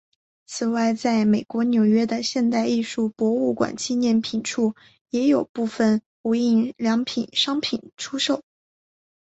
[0.47, 4.73] 此外在美国纽约的现代艺术博物馆纪念商品处
[5.11, 8.41] 也有部份无印良品商品出售。